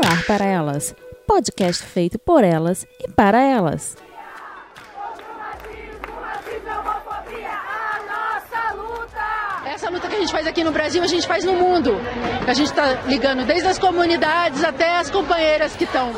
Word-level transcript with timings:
Olá 0.00 0.22
para 0.28 0.44
Elas, 0.44 0.94
podcast 1.26 1.82
feito 1.82 2.20
por 2.20 2.44
elas 2.44 2.86
e 3.00 3.10
para 3.10 3.42
elas. 3.42 3.96
Essa 9.66 9.90
luta 9.90 10.06
que 10.06 10.14
a 10.14 10.20
gente 10.20 10.30
faz 10.30 10.46
aqui 10.46 10.62
no 10.62 10.70
Brasil, 10.70 11.02
a 11.02 11.06
gente 11.08 11.26
faz 11.26 11.44
no 11.44 11.54
mundo. 11.54 11.96
A 12.46 12.54
gente 12.54 12.68
está 12.68 12.92
ligando 13.08 13.44
desde 13.44 13.66
as 13.66 13.76
comunidades 13.76 14.62
até 14.62 14.98
as 14.98 15.10
companheiras 15.10 15.74
que 15.74 15.82
estão. 15.82 16.12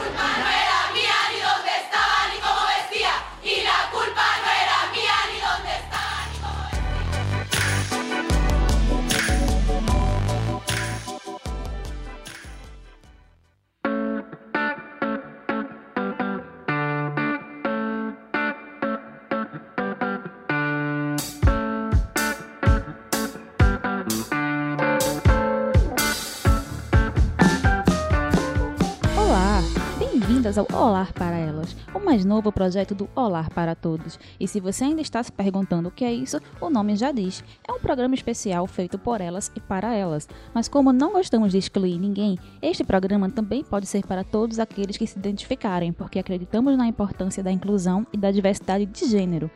Bem-vindas 30.50 30.59
ao 30.59 30.67
Olar 30.72 31.13
para 31.13 31.36
Elas, 31.36 31.77
o 31.95 32.00
mais 32.00 32.25
novo 32.25 32.50
projeto 32.50 32.95
do 32.95 33.08
Olar 33.14 33.50
para 33.50 33.75
Todos. 33.75 34.19
E 34.39 34.48
se 34.48 34.58
você 34.58 34.84
ainda 34.84 35.00
está 35.00 35.22
se 35.22 35.31
perguntando 35.31 35.89
o 35.89 35.92
que 35.92 36.05
é 36.05 36.12
isso, 36.12 36.41
o 36.61 36.69
nome 36.69 36.97
já 36.97 37.12
diz. 37.12 37.45
É 37.67 37.72
um 37.72 37.78
programa 37.78 38.14
especial 38.14 38.67
feito 38.67 38.98
por 38.98 39.20
elas 39.20 39.53
e 39.55 39.61
para 39.61 39.94
elas. 39.94 40.28
Mas 40.53 40.69
como 40.69 40.92
não 40.92 41.12
gostamos 41.12 41.53
de 41.53 41.58
excluir 41.58 41.98
ninguém, 41.98 42.36
este 42.61 42.83
programa 42.83 43.31
também 43.31 43.62
pode 43.62 43.86
ser 43.86 44.05
para 44.05 44.25
todos 44.25 44.58
aqueles 44.58 44.97
que 44.97 45.06
se 45.06 45.19
identificarem, 45.19 45.92
porque 45.92 46.19
acreditamos 46.19 46.77
na 46.77 46.86
importância 46.86 47.42
da 47.42 47.52
inclusão 47.52 48.06
e 48.12 48.17
da 48.17 48.33
diversidade 48.33 48.86
de 48.86 49.06
gênero. 49.06 49.50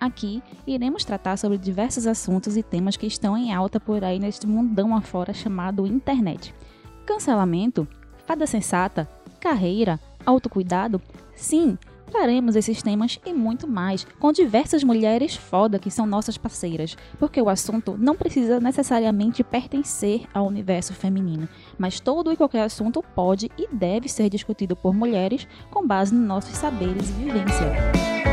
Aqui 0.00 0.42
iremos 0.66 1.04
tratar 1.04 1.36
sobre 1.36 1.58
diversos 1.58 2.06
assuntos 2.06 2.56
e 2.56 2.62
temas 2.62 2.96
que 2.96 3.06
estão 3.06 3.36
em 3.36 3.52
alta 3.52 3.78
por 3.78 4.02
aí 4.02 4.18
neste 4.18 4.46
mundão 4.46 4.96
afora 4.96 5.34
chamado 5.34 5.86
internet. 5.86 6.54
Cancelamento, 7.04 7.86
fada 8.24 8.46
sensata, 8.46 9.08
carreira, 9.40 9.98
autocuidado? 10.24 11.00
Sim, 11.34 11.78
traremos 12.08 12.56
esses 12.56 12.82
temas 12.82 13.20
e 13.24 13.32
muito 13.32 13.66
mais, 13.66 14.04
com 14.18 14.32
diversas 14.32 14.82
mulheres 14.82 15.36
foda 15.36 15.78
que 15.78 15.90
são 15.90 16.06
nossas 16.06 16.36
parceiras, 16.36 16.96
porque 17.18 17.40
o 17.40 17.48
assunto 17.48 17.96
não 17.98 18.16
precisa 18.16 18.60
necessariamente 18.60 19.44
pertencer 19.44 20.26
ao 20.34 20.46
universo 20.46 20.94
feminino, 20.94 21.48
mas 21.78 22.00
todo 22.00 22.32
e 22.32 22.36
qualquer 22.36 22.62
assunto 22.62 23.02
pode 23.14 23.50
e 23.56 23.68
deve 23.72 24.08
ser 24.08 24.28
discutido 24.28 24.74
por 24.74 24.94
mulheres 24.94 25.46
com 25.70 25.86
base 25.86 26.14
nos 26.14 26.26
nossos 26.26 26.56
saberes 26.56 27.08
e 27.10 27.12
vivência. 27.24 28.27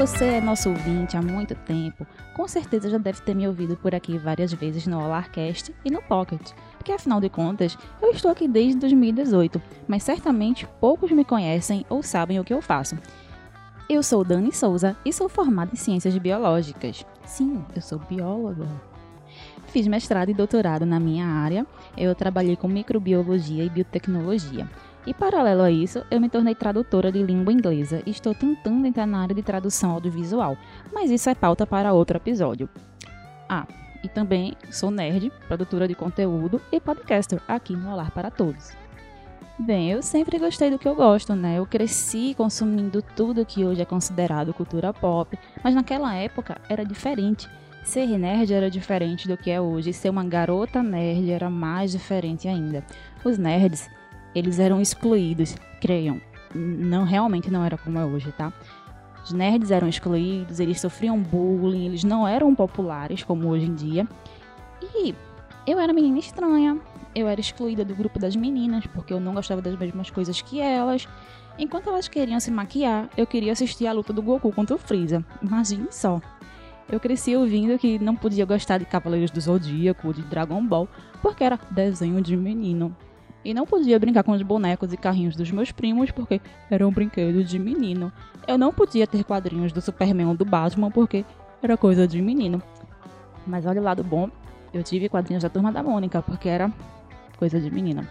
Você 0.00 0.24
é 0.24 0.40
nosso 0.40 0.70
ouvinte 0.70 1.14
há 1.14 1.20
muito 1.20 1.54
tempo, 1.54 2.06
com 2.32 2.48
certeza 2.48 2.88
já 2.88 2.96
deve 2.96 3.20
ter 3.20 3.34
me 3.34 3.46
ouvido 3.46 3.76
por 3.76 3.94
aqui 3.94 4.16
várias 4.16 4.50
vezes 4.50 4.86
no 4.86 4.98
Olarcast 4.98 5.74
e 5.84 5.90
no 5.90 6.00
Pocket, 6.00 6.52
porque 6.78 6.90
afinal 6.90 7.20
de 7.20 7.28
contas 7.28 7.76
eu 8.00 8.10
estou 8.10 8.30
aqui 8.30 8.48
desde 8.48 8.80
2018, 8.80 9.60
mas 9.86 10.02
certamente 10.02 10.66
poucos 10.80 11.10
me 11.10 11.22
conhecem 11.22 11.84
ou 11.90 12.02
sabem 12.02 12.40
o 12.40 12.44
que 12.44 12.54
eu 12.54 12.62
faço. 12.62 12.96
Eu 13.90 14.02
sou 14.02 14.24
Dani 14.24 14.50
Souza 14.54 14.96
e 15.04 15.12
sou 15.12 15.28
formada 15.28 15.72
em 15.74 15.76
Ciências 15.76 16.16
Biológicas. 16.16 17.04
Sim, 17.26 17.62
eu 17.76 17.82
sou 17.82 17.98
bióloga. 17.98 18.68
Fiz 19.66 19.86
mestrado 19.86 20.30
e 20.30 20.34
doutorado 20.34 20.86
na 20.86 20.98
minha 20.98 21.26
área, 21.26 21.66
eu 21.94 22.14
trabalhei 22.14 22.56
com 22.56 22.68
microbiologia 22.68 23.64
e 23.64 23.68
biotecnologia. 23.68 24.66
E 25.06 25.14
paralelo 25.14 25.62
a 25.62 25.70
isso, 25.70 26.04
eu 26.10 26.20
me 26.20 26.28
tornei 26.28 26.54
tradutora 26.54 27.10
de 27.10 27.22
língua 27.22 27.52
inglesa 27.52 28.02
e 28.04 28.10
estou 28.10 28.34
tentando 28.34 28.86
entrar 28.86 29.06
na 29.06 29.22
área 29.22 29.34
de 29.34 29.42
tradução 29.42 29.92
audiovisual, 29.92 30.56
mas 30.92 31.10
isso 31.10 31.30
é 31.30 31.34
pauta 31.34 31.66
para 31.66 31.92
outro 31.92 32.18
episódio. 32.18 32.68
Ah, 33.48 33.66
e 34.04 34.08
também 34.08 34.54
sou 34.70 34.90
nerd, 34.90 35.32
produtora 35.48 35.88
de 35.88 35.94
conteúdo 35.94 36.60
e 36.70 36.78
podcaster 36.78 37.40
aqui 37.48 37.74
no 37.74 37.92
Olhar 37.92 38.10
para 38.10 38.30
Todos. 38.30 38.72
Bem, 39.58 39.90
eu 39.90 40.02
sempre 40.02 40.38
gostei 40.38 40.70
do 40.70 40.78
que 40.78 40.88
eu 40.88 40.94
gosto, 40.94 41.34
né? 41.34 41.58
Eu 41.58 41.66
cresci 41.66 42.34
consumindo 42.34 43.02
tudo 43.02 43.44
que 43.44 43.64
hoje 43.64 43.82
é 43.82 43.84
considerado 43.84 44.54
cultura 44.54 44.92
pop, 44.92 45.38
mas 45.62 45.74
naquela 45.74 46.14
época 46.14 46.58
era 46.68 46.84
diferente. 46.84 47.48
Ser 47.82 48.06
nerd 48.06 48.52
era 48.52 48.70
diferente 48.70 49.26
do 49.26 49.36
que 49.36 49.50
é 49.50 49.60
hoje, 49.60 49.92
ser 49.92 50.10
uma 50.10 50.24
garota 50.24 50.82
nerd 50.82 51.30
era 51.30 51.50
mais 51.50 51.92
diferente 51.92 52.48
ainda. 52.48 52.84
Os 53.24 53.36
nerds 53.36 53.90
eles 54.34 54.58
eram 54.58 54.80
excluídos, 54.80 55.56
creiam. 55.80 56.20
Não 56.54 57.04
realmente 57.04 57.50
não 57.50 57.64
era 57.64 57.78
como 57.78 57.98
é 57.98 58.04
hoje, 58.04 58.32
tá? 58.32 58.52
Os 59.24 59.32
nerds 59.32 59.70
eram 59.70 59.88
excluídos, 59.88 60.60
eles 60.60 60.80
sofriam 60.80 61.18
bullying, 61.18 61.86
eles 61.86 62.04
não 62.04 62.26
eram 62.26 62.54
populares 62.54 63.22
como 63.22 63.48
hoje 63.48 63.66
em 63.66 63.74
dia. 63.74 64.08
E 64.94 65.14
eu 65.66 65.78
era 65.78 65.92
menina 65.92 66.18
estranha, 66.18 66.78
eu 67.14 67.28
era 67.28 67.40
excluída 67.40 67.84
do 67.84 67.94
grupo 67.94 68.18
das 68.18 68.34
meninas 68.34 68.86
porque 68.86 69.12
eu 69.12 69.20
não 69.20 69.34
gostava 69.34 69.60
das 69.60 69.78
mesmas 69.78 70.10
coisas 70.10 70.40
que 70.40 70.60
elas. 70.60 71.06
Enquanto 71.58 71.88
elas 71.88 72.08
queriam 72.08 72.40
se 72.40 72.50
maquiar, 72.50 73.08
eu 73.16 73.26
queria 73.26 73.52
assistir 73.52 73.86
a 73.86 73.92
luta 73.92 74.12
do 74.12 74.22
Goku 74.22 74.50
contra 74.52 74.74
o 74.74 74.78
Freeza. 74.78 75.24
Imagine 75.42 75.88
só. 75.90 76.20
Eu 76.90 76.98
cresci 76.98 77.36
ouvindo 77.36 77.78
que 77.78 77.98
não 77.98 78.16
podia 78.16 78.44
gostar 78.44 78.78
de 78.78 78.84
Cavaleiros 78.84 79.30
do 79.30 79.40
Zodíaco, 79.40 80.12
de 80.12 80.22
Dragon 80.22 80.64
Ball, 80.66 80.88
porque 81.22 81.44
era 81.44 81.58
desenho 81.70 82.20
de 82.20 82.36
menino. 82.36 82.96
E 83.44 83.54
não 83.54 83.66
podia 83.66 83.98
brincar 83.98 84.22
com 84.22 84.32
os 84.32 84.42
bonecos 84.42 84.92
e 84.92 84.96
carrinhos 84.96 85.34
dos 85.34 85.50
meus 85.50 85.72
primos 85.72 86.10
porque 86.10 86.40
eram 86.70 86.90
brinquedos 86.90 87.48
de 87.48 87.58
menino. 87.58 88.12
Eu 88.46 88.58
não 88.58 88.72
podia 88.72 89.06
ter 89.06 89.24
quadrinhos 89.24 89.72
do 89.72 89.80
Superman 89.80 90.26
ou 90.26 90.36
do 90.36 90.44
Batman 90.44 90.90
porque 90.90 91.24
era 91.62 91.76
coisa 91.76 92.06
de 92.06 92.20
menino. 92.20 92.62
Mas 93.46 93.64
olha 93.64 93.80
o 93.80 93.84
lado 93.84 94.04
bom, 94.04 94.28
eu 94.72 94.82
tive 94.82 95.08
quadrinhos 95.08 95.42
da 95.42 95.48
Turma 95.48 95.72
da 95.72 95.82
Mônica 95.82 96.20
porque 96.20 96.48
era 96.48 96.70
coisa 97.38 97.58
de 97.60 97.70
menina. 97.70 98.06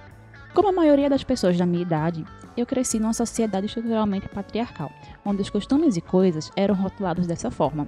Como 0.54 0.70
a 0.70 0.72
maioria 0.72 1.10
das 1.10 1.24
pessoas 1.24 1.58
da 1.58 1.66
minha 1.66 1.84
idade, 1.84 2.26
eu 2.58 2.66
cresci 2.66 3.00
numa 3.00 3.14
sociedade 3.14 3.68
estruturalmente 3.68 4.28
patriarcal, 4.28 4.92
onde 5.24 5.42
os 5.42 5.50
costumes 5.50 5.96
e 5.96 6.02
coisas 6.02 6.52
eram 6.56 6.74
rotulados 6.74 7.28
dessa 7.28 7.52
forma. 7.52 7.88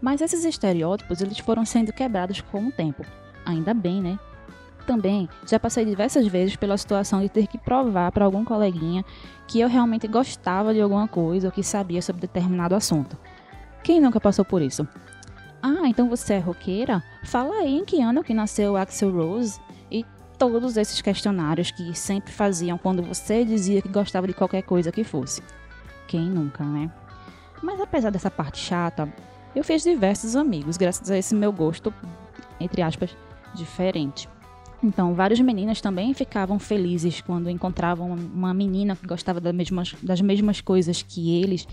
Mas 0.00 0.20
esses 0.20 0.44
estereótipos 0.44 1.22
eles 1.22 1.38
foram 1.38 1.64
sendo 1.64 1.92
quebrados 1.92 2.40
com 2.40 2.66
o 2.66 2.72
tempo. 2.72 3.04
Ainda 3.46 3.72
bem, 3.72 4.02
né? 4.02 4.18
Também 4.86 5.28
já 5.46 5.60
passei 5.60 5.84
diversas 5.84 6.26
vezes 6.26 6.56
pela 6.56 6.76
situação 6.76 7.20
de 7.20 7.28
ter 7.28 7.46
que 7.46 7.58
provar 7.58 8.10
para 8.10 8.24
algum 8.24 8.44
coleguinha 8.44 9.04
que 9.46 9.60
eu 9.60 9.68
realmente 9.68 10.08
gostava 10.08 10.74
de 10.74 10.80
alguma 10.80 11.06
coisa 11.06 11.48
ou 11.48 11.52
que 11.52 11.62
sabia 11.62 12.02
sobre 12.02 12.22
determinado 12.22 12.74
assunto. 12.74 13.16
Quem 13.82 14.00
nunca 14.00 14.20
passou 14.20 14.44
por 14.44 14.62
isso? 14.62 14.86
Ah, 15.62 15.86
então 15.86 16.08
você 16.08 16.34
é 16.34 16.38
roqueira? 16.38 17.02
Fala 17.24 17.54
aí 17.56 17.78
em 17.78 17.84
que 17.84 18.00
ano 18.00 18.24
que 18.24 18.34
nasceu 18.34 18.76
Axel 18.76 19.12
Rose? 19.12 19.60
E 19.90 20.04
todos 20.36 20.76
esses 20.76 21.00
questionários 21.00 21.70
que 21.70 21.94
sempre 21.94 22.32
faziam 22.32 22.76
quando 22.76 23.02
você 23.02 23.44
dizia 23.44 23.80
que 23.80 23.88
gostava 23.88 24.26
de 24.26 24.34
qualquer 24.34 24.62
coisa 24.62 24.90
que 24.90 25.04
fosse. 25.04 25.42
Quem 26.08 26.28
nunca, 26.28 26.64
né? 26.64 26.90
Mas 27.62 27.80
apesar 27.80 28.10
dessa 28.10 28.30
parte 28.30 28.58
chata, 28.58 29.12
eu 29.54 29.62
fiz 29.62 29.84
diversos 29.84 30.34
amigos 30.34 30.76
graças 30.76 31.10
a 31.10 31.16
esse 31.16 31.34
meu 31.34 31.52
gosto, 31.52 31.94
entre 32.58 32.82
aspas, 32.82 33.16
diferente. 33.54 34.28
Então, 34.82 35.14
várias 35.14 35.38
meninas 35.38 35.80
também 35.80 36.12
ficavam 36.12 36.58
felizes 36.58 37.20
quando 37.20 37.48
encontravam 37.48 38.10
uma 38.10 38.52
menina 38.52 38.96
que 38.96 39.06
gostava 39.06 39.40
das 39.40 39.54
mesmas, 39.54 39.94
das 40.02 40.20
mesmas 40.20 40.60
coisas 40.60 41.02
que 41.02 41.40
eles. 41.40 41.68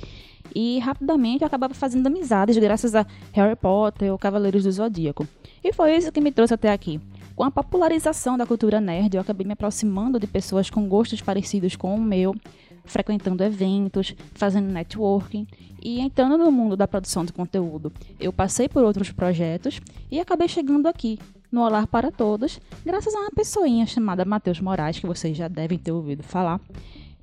E 0.54 0.78
rapidamente 0.80 1.42
eu 1.42 1.48
acabava 1.48 1.74
fazendo 1.74 2.06
amizades 2.06 2.58
graças 2.58 2.94
a 2.94 3.06
Harry 3.34 3.56
Potter 3.56 4.12
ou 4.12 4.18
Cavaleiros 4.18 4.64
do 4.64 4.72
Zodíaco. 4.72 5.28
E 5.64 5.74
foi 5.74 5.96
isso 5.96 6.12
que 6.12 6.22
me 6.22 6.32
trouxe 6.32 6.54
até 6.54 6.72
aqui. 6.72 7.02
Com 7.36 7.44
a 7.44 7.52
popularização 7.52 8.38
da 8.38 8.46
cultura 8.46 8.80
nerd, 8.80 9.16
eu 9.16 9.22
acabei 9.22 9.48
me 9.48 9.54
aproximando 9.54 10.20
de 10.20 10.28
pessoas 10.28 10.70
com 10.70 10.88
gostos 10.88 11.22
parecidos 11.22 11.76
com 11.76 11.96
o 11.96 12.02
meu, 12.02 12.36
frequentando 12.84 13.44
eventos, 13.44 14.14
fazendo 14.34 14.72
networking 14.72 15.48
e 15.82 16.00
entrando 16.00 16.38
no 16.38 16.52
mundo 16.52 16.76
da 16.76 16.88
produção 16.88 17.24
de 17.24 17.32
conteúdo. 17.34 17.92
Eu 18.20 18.34
passei 18.34 18.68
por 18.68 18.84
outros 18.84 19.12
projetos 19.12 19.80
e 20.12 20.20
acabei 20.20 20.48
chegando 20.48 20.88
aqui, 20.88 21.18
no 21.52 21.64
Olhar 21.64 21.88
para 21.88 22.12
Todos, 22.12 22.60
graças 22.86 23.14
a 23.14 23.20
uma 23.20 23.32
pessoinha 23.32 23.86
chamada 23.86 24.26
Matheus 24.26 24.60
Moraes, 24.60 25.00
que 25.00 25.08
vocês 25.08 25.36
já 25.36 25.48
devem 25.48 25.78
ter 25.78 25.92
ouvido 25.92 26.24
falar. 26.24 26.62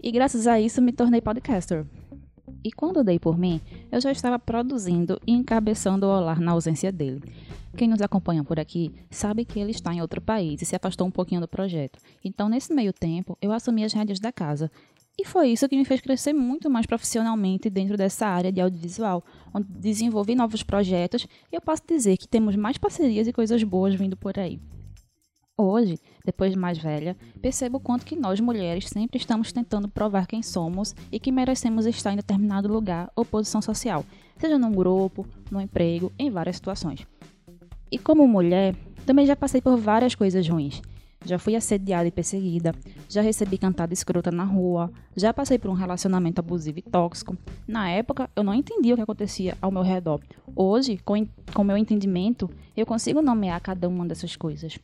E 0.03 0.11
graças 0.11 0.47
a 0.47 0.61
isso 0.61 0.83
me 0.83 0.93
tornei 0.93 1.21
podcaster. 1.21 1.87
E 2.63 2.73
quando 2.73 3.05
dei 3.05 3.19
por 3.19 3.39
mim, 3.39 3.61
eu 3.91 4.01
já 4.01 4.11
estava 4.11 4.39
produzindo 4.39 5.21
e 5.27 5.33
encabeçando 5.33 6.07
o 6.07 6.11
Olhar 6.11 6.41
na 6.41 6.53
ausência 6.53 6.91
dele. 6.91 7.23
Quem 7.77 7.89
nos 7.89 8.01
acompanha 8.01 8.43
por 8.43 8.59
aqui 8.59 8.93
sabe 9.11 9.45
que 9.45 9.61
ele 9.61 9.71
está 9.71 9.93
em 9.93 10.01
outro 10.01 10.21
país 10.21 10.63
e 10.63 10.65
se 10.65 10.75
afastou 10.75 11.07
um 11.07 11.11
pouquinho 11.11 11.41
do 11.41 11.49
projeto. 11.49 11.99
Então, 12.25 12.49
nesse 12.49 12.73
meio 12.73 12.93
tempo, 12.93 13.37
eu 13.41 13.53
assumi 13.53 13.85
as 13.85 13.93
rédeas 13.93 14.19
da 14.19 14.33
casa. 14.33 14.71
E 15.19 15.25
foi 15.25 15.49
isso 15.49 15.69
que 15.69 15.77
me 15.77 15.85
fez 15.85 16.01
crescer 16.01 16.35
muito 16.35 16.69
mais 16.69 16.85
profissionalmente 16.85 17.71
dentro 17.71 17.97
dessa 17.97 18.27
área 18.27 18.53
de 18.53 18.61
audiovisual, 18.61 19.25
onde 19.55 19.67
desenvolvi 19.69 20.35
novos 20.35 20.63
projetos 20.63 21.27
e 21.51 21.57
eu 21.57 21.61
posso 21.61 21.83
dizer 21.89 22.19
que 22.19 22.29
temos 22.29 22.55
mais 22.55 22.77
parcerias 22.77 23.27
e 23.27 23.33
coisas 23.33 23.63
boas 23.63 23.95
vindo 23.95 24.17
por 24.17 24.39
aí. 24.39 24.61
Hoje, 25.59 25.99
depois 26.23 26.53
de 26.53 26.59
mais 26.59 26.77
velha, 26.77 27.17
percebo 27.41 27.79
o 27.79 27.81
quanto 27.81 28.05
que 28.05 28.15
nós 28.15 28.39
mulheres 28.41 28.91
sempre 28.91 29.17
estamos 29.17 29.53
tentando 29.53 29.89
provar 29.89 30.27
quem 30.27 30.43
somos 30.43 30.95
e 31.11 31.19
que 31.19 31.33
merecemos 31.33 31.87
estar 31.87 32.13
em 32.13 32.17
determinado 32.17 32.71
lugar 32.71 33.11
ou 33.17 33.25
posição 33.25 33.63
social, 33.63 34.05
seja 34.37 34.59
num 34.59 34.73
grupo, 34.73 35.27
no 35.51 35.59
emprego, 35.59 36.13
em 36.19 36.29
várias 36.29 36.57
situações. 36.57 37.07
E 37.91 37.97
como 37.99 38.29
mulher, 38.29 38.77
também 39.07 39.25
já 39.25 39.35
passei 39.35 39.63
por 39.63 39.79
várias 39.79 40.15
coisas 40.15 40.47
ruins. 40.47 40.83
Já 41.25 41.39
fui 41.39 41.57
assediada 41.57 42.07
e 42.07 42.13
perseguida, 42.13 42.73
já 43.09 43.21
recebi 43.21 43.59
cantada 43.59 43.93
escrota 43.93 44.31
na 44.31 44.45
rua, 44.45 44.93
já 45.17 45.33
passei 45.35 45.59
por 45.59 45.71
um 45.71 45.75
relacionamento 45.75 46.39
abusivo 46.39 46.79
e 46.79 46.83
tóxico. 46.83 47.37
Na 47.67 47.89
época, 47.89 48.31
eu 48.37 48.45
não 48.45 48.55
entendia 48.55 48.95
o 48.95 48.97
que 48.97 49.03
acontecia 49.03 49.57
ao 49.61 49.73
meu 49.73 49.83
redor. 49.83 50.21
Hoje, 50.55 50.99
com 51.05 51.27
o 51.57 51.65
meu 51.65 51.77
entendimento, 51.77 52.49
eu 52.77 52.87
consigo 52.87 53.21
nomear 53.21 53.61
cada 53.61 53.89
uma 53.89 54.07
dessas 54.07 54.37
coisas. 54.37 54.79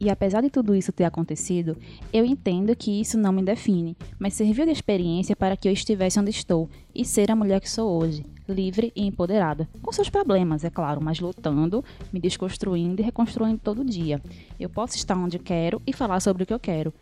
E 0.00 0.08
apesar 0.08 0.42
de 0.42 0.50
tudo 0.50 0.76
isso 0.76 0.92
ter 0.92 1.04
acontecido, 1.04 1.76
eu 2.12 2.24
entendo 2.24 2.74
que 2.76 3.00
isso 3.00 3.18
não 3.18 3.32
me 3.32 3.42
define, 3.42 3.96
mas 4.18 4.34
serviu 4.34 4.64
de 4.64 4.70
experiência 4.70 5.34
para 5.34 5.56
que 5.56 5.68
eu 5.68 5.72
estivesse 5.72 6.20
onde 6.20 6.30
estou 6.30 6.68
e 6.94 7.04
ser 7.04 7.30
a 7.30 7.36
mulher 7.36 7.60
que 7.60 7.68
sou 7.68 8.00
hoje, 8.00 8.24
livre 8.48 8.92
e 8.96 9.06
empoderada, 9.06 9.68
com 9.82 9.92
seus 9.92 10.08
problemas, 10.08 10.64
é 10.64 10.70
claro, 10.70 11.00
mas 11.02 11.20
lutando, 11.20 11.84
me 12.12 12.18
desconstruindo 12.18 13.00
e 13.00 13.04
reconstruindo 13.04 13.60
todo 13.62 13.84
dia. 13.84 14.20
Eu 14.58 14.68
posso 14.68 14.96
estar 14.96 15.16
onde 15.16 15.38
quero 15.38 15.80
e 15.86 15.92
falar 15.92 16.20
sobre 16.20 16.42
o 16.42 16.46
que 16.46 16.54
eu 16.54 16.60
quero. 16.60 16.92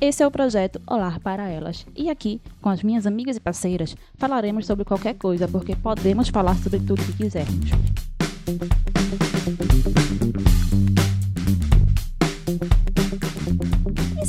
Esse 0.00 0.22
é 0.22 0.26
o 0.26 0.30
projeto 0.30 0.80
Olar 0.86 1.20
para 1.20 1.48
Elas. 1.48 1.86
E 1.96 2.10
aqui, 2.10 2.40
com 2.60 2.68
as 2.68 2.82
minhas 2.82 3.06
amigas 3.06 3.36
e 3.36 3.40
parceiras, 3.40 3.96
falaremos 4.16 4.66
sobre 4.66 4.84
qualquer 4.84 5.14
coisa, 5.14 5.48
porque 5.48 5.74
podemos 5.74 6.28
falar 6.28 6.56
sobre 6.56 6.80
tudo 6.80 7.02
que 7.02 7.12
quisermos. 7.14 7.70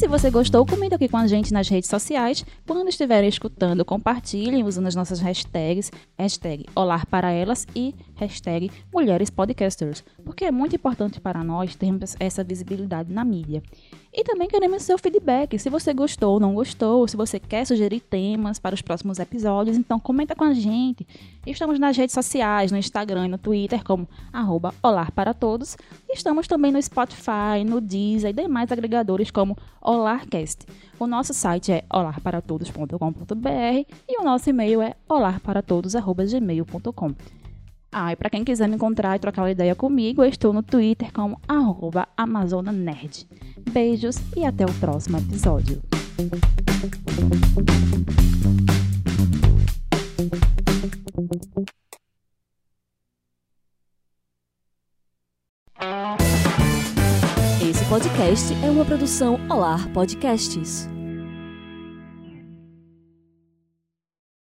Se 0.08 0.10
você 0.10 0.32
gostou, 0.32 0.66
comenta 0.66 0.96
aqui 0.96 1.10
com 1.10 1.18
a 1.18 1.28
gente 1.28 1.52
nas 1.52 1.68
redes 1.68 1.90
sociais. 1.90 2.46
Quando 2.66 2.88
estiverem 2.88 3.28
escutando, 3.28 3.84
compartilhem 3.84 4.64
usando 4.64 4.88
as 4.88 4.96
nossas 4.96 5.20
hashtags, 5.20 5.92
hashtag 6.18 6.66
Olar 6.74 7.06
para 7.06 7.30
Elas 7.30 7.68
e 7.76 7.94
hashtag 8.18 8.72
Mulheres 8.94 9.30
Podcasters, 9.30 10.04
porque 10.26 10.46
é 10.46 10.52
muito 10.52 10.76
importante 10.76 11.22
para 11.22 11.44
nós 11.44 11.76
termos 11.76 12.16
essa 12.20 12.44
visibilidade 12.44 13.12
na 13.12 13.24
mídia. 13.24 13.64
E 14.14 14.24
também 14.24 14.48
queremos 14.48 14.84
seu 14.84 14.98
feedback, 14.98 15.58
se 15.60 15.70
você 15.70 15.94
gostou 15.94 16.34
ou 16.34 16.40
não 16.40 16.56
gostou, 16.56 17.08
se 17.08 17.16
você 17.16 17.40
quer 17.40 17.66
sugerir 17.66 18.00
temas 18.00 18.58
para 18.58 18.74
os 18.74 18.82
próximos 18.82 19.20
episódios, 19.20 19.78
então 19.78 20.00
comenta 20.00 20.36
com 20.36 20.44
a 20.44 20.54
gente. 20.54 21.08
Estamos 21.46 21.80
nas 21.80 21.96
redes 21.96 22.14
sociais, 22.14 22.72
no 22.72 22.78
Instagram 22.78 23.28
e 23.28 23.30
no 23.30 23.38
Twitter 23.38 23.84
como 23.84 24.08
arroba 24.34 24.74
Olar 24.82 25.12
para 25.12 25.34
Todos. 25.34 25.78
Estamos 26.10 26.48
também 26.48 26.72
no 26.72 26.82
Spotify, 26.82 27.64
no 27.66 27.80
Deezer 27.80 28.32
e 28.32 28.34
demais 28.34 28.72
agregadores 28.72 29.30
como 29.30 29.56
Olarcast. 29.82 30.66
O 31.00 31.06
nosso 31.06 31.34
site 31.34 31.72
é 31.72 31.84
olarparatodos.com.br 31.94 33.86
e 34.10 34.20
o 34.20 34.24
nosso 34.24 34.50
e-mail 34.50 34.82
é 34.82 34.96
olarparatodos.gmail.com. 35.08 37.14
Ah, 37.92 38.12
e 38.12 38.16
para 38.16 38.30
quem 38.30 38.44
quiser 38.44 38.68
me 38.68 38.76
encontrar 38.76 39.16
e 39.16 39.20
trocar 39.20 39.44
uma 39.44 39.52
ideia 39.52 39.74
comigo, 39.74 40.24
eu 40.24 40.30
estou 40.30 40.52
no 40.52 40.62
Twitter 40.62 41.12
como 41.14 41.40
AmazonaNerd. 42.18 43.28
Beijos 43.72 44.18
e 44.36 44.46
até 44.46 44.66
o 44.66 44.74
próximo 44.74 45.18
episódio. 45.18 45.82
Esse 57.62 57.86
podcast 57.86 58.54
é 58.66 58.70
uma 58.70 58.84
produção 58.84 59.40
Olar 59.50 59.90
Podcasts. 59.90 60.90